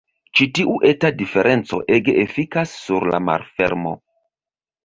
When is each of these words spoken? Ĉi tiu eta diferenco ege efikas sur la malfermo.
Ĉi 0.37 0.45
tiu 0.59 0.71
eta 0.91 1.11
diferenco 1.19 1.79
ege 1.97 2.17
efikas 2.23 2.75
sur 2.87 3.07
la 3.13 3.23
malfermo. 3.29 3.93